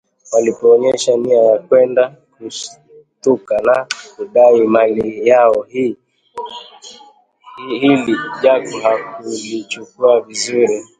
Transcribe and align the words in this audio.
Walipoonyesha 0.31 1.17
nia 1.17 1.43
ya 1.43 1.57
kwenda 1.59 2.15
kushitaki 2.37 3.55
na 3.65 3.87
kudai 4.15 4.61
mali 4.67 5.27
yao, 5.29 5.61
hili 5.69 5.97
Jaku 8.43 8.77
hakulichukulia 8.83 10.19
vizuri 10.19 10.83